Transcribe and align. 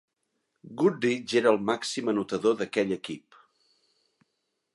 Goodrich 0.81 1.35
era 1.43 1.51
el 1.53 1.61
màxim 1.67 2.09
anotador 2.15 2.57
d'aquell 2.63 2.97
equip. 2.99 3.41